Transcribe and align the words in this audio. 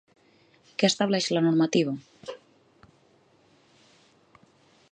Què 0.77 0.87
estableix 0.93 1.27
la 1.35 1.43
normativa? 1.47 1.93